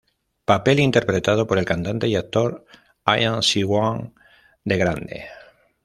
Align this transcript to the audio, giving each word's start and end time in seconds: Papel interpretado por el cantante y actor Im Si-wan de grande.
Papel 0.45 0.79
interpretado 0.79 1.45
por 1.45 1.59
el 1.59 1.65
cantante 1.65 2.07
y 2.07 2.15
actor 2.15 2.65
Im 3.05 3.43
Si-wan 3.43 4.15
de 4.65 4.75
grande. 4.79 5.25